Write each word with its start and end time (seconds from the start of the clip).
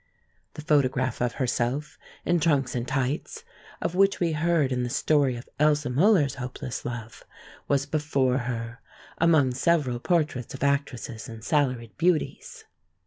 The 0.55 0.63
photograph 0.63 1.21
of 1.21 1.33
herself 1.33 1.99
in 2.25 2.39
trunks 2.39 2.73
and 2.73 2.87
tights, 2.87 3.43
of 3.83 3.93
which 3.93 4.19
we 4.19 4.31
heard 4.31 4.71
in 4.71 4.81
the 4.81 4.89
story 4.89 5.35
of 5.35 5.47
Elsa 5.59 5.91
Muller's 5.91 6.33
hopeless 6.41 6.83
love, 6.85 7.23
was 7.67 7.85
before 7.85 8.39
her, 8.39 8.79
among 9.19 9.53
several 9.53 9.99
portraits 9.99 10.55
of 10.55 10.63
actresses 10.63 11.29
and 11.29 11.43
salaried 11.43 11.95
beauties. 11.99 12.65